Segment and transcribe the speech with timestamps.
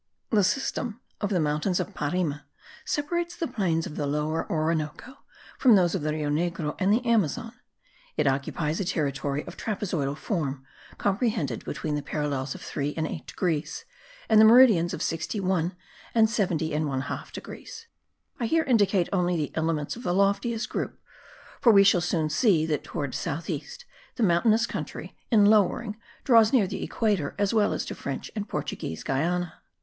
[0.31, 2.41] The system of the mountains of Parime
[2.85, 5.17] separates the plains of the Lower Orinoco
[5.59, 7.53] from those of the Rio Negro and the Amazon;
[8.17, 10.65] it occupies a territory of trapezoidal form,
[10.97, 13.85] comprehended between the parallels of 3 and 8 degrees,
[14.27, 15.75] and the meridians of 61
[16.15, 17.85] and 70 1/2 degrees.
[18.39, 20.99] I here indicate only the elements of the loftiest group,
[21.59, 26.51] for we shall soon see that towards south east the mountainous country, in lowering, draws
[26.51, 29.61] near the equator, as well as to French and Portuguese Guiana.